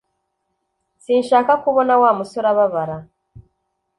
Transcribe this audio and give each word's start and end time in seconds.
Sinshaka 1.03 1.51
kubona 1.63 1.93
Wa 2.01 2.11
musore 2.19 2.47
ababara 2.53 2.97